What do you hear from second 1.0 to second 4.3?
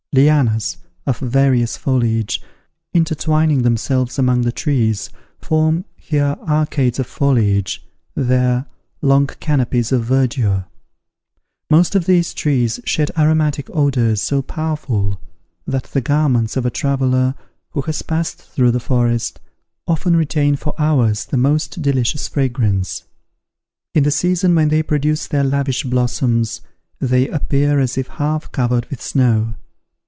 of various foliage, intertwining themselves